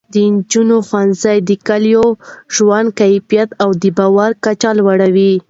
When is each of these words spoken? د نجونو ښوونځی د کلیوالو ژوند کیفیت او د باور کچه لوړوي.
د 0.13 0.15
نجونو 0.33 0.77
ښوونځی 0.87 1.37
د 1.49 1.51
کلیوالو 1.67 2.17
ژوند 2.55 2.89
کیفیت 2.99 3.49
او 3.63 3.69
د 3.81 3.83
باور 3.97 4.31
کچه 4.43 4.69
لوړوي. 4.79 5.31